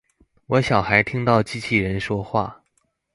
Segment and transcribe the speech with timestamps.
[0.47, 2.63] 我小孩聽到機器人說話